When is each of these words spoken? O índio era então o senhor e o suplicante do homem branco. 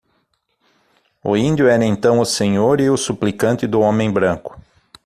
O 1.23 1.37
índio 1.37 1.67
era 1.67 1.85
então 1.85 2.19
o 2.19 2.25
senhor 2.25 2.81
e 2.81 2.89
o 2.89 2.97
suplicante 2.97 3.67
do 3.67 3.81
homem 3.81 4.09
branco. 4.11 4.59